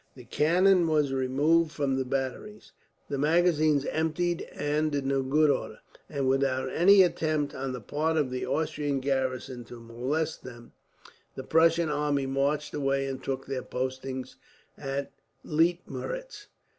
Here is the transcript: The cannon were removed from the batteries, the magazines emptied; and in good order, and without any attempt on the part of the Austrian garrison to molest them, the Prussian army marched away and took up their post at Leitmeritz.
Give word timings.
The 0.15 0.25
cannon 0.25 0.87
were 0.87 1.03
removed 1.03 1.71
from 1.71 1.95
the 1.95 2.05
batteries, 2.05 2.71
the 3.07 3.19
magazines 3.19 3.85
emptied; 3.85 4.41
and 4.51 4.95
in 4.95 5.09
good 5.29 5.51
order, 5.51 5.81
and 6.09 6.27
without 6.27 6.71
any 6.71 7.03
attempt 7.03 7.53
on 7.53 7.71
the 7.71 7.81
part 7.81 8.17
of 8.17 8.31
the 8.31 8.43
Austrian 8.43 8.99
garrison 8.99 9.63
to 9.65 9.79
molest 9.79 10.43
them, 10.43 10.71
the 11.35 11.43
Prussian 11.43 11.89
army 11.89 12.25
marched 12.25 12.73
away 12.73 13.05
and 13.05 13.23
took 13.23 13.41
up 13.41 13.45
their 13.45 13.61
post 13.61 14.03
at 14.75 15.11
Leitmeritz. 15.45 16.47